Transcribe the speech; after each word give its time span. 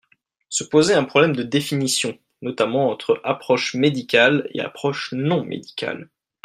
Se 0.49 0.63
posait 0.63 0.95
un 0.95 1.03
problème 1.03 1.35
de 1.35 1.43
définition, 1.43 2.17
notamment 2.41 2.89
entre 2.89 3.21
approche 3.23 3.75
médicale 3.75 4.47
et 4.51 4.59
approche 4.59 5.11
non 5.13 5.43
médicale. 5.45 6.09